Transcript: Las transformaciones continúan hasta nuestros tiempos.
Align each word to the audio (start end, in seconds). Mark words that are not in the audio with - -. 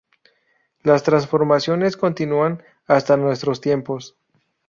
Las 0.81 1.03
transformaciones 1.03 1.95
continúan 1.95 2.63
hasta 2.87 3.17
nuestros 3.17 3.61
tiempos. 3.61 4.15